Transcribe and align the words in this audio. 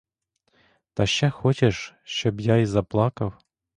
Та 0.93 1.05
ще 1.05 1.29
хочеш, 1.29 1.95
щоб 2.03 2.41
я 2.41 2.55
й 2.57 2.65
заплакав? 2.65 3.33